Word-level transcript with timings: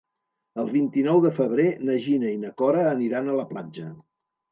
El 0.61 0.69
vint-i-nou 0.75 1.19
de 1.25 1.31
febrer 1.35 1.65
na 1.89 1.97
Gina 2.05 2.31
i 2.37 2.39
na 2.45 2.49
Cora 2.63 2.87
aniran 2.93 3.29
a 3.29 3.37
la 3.41 3.45
platja. 3.53 3.91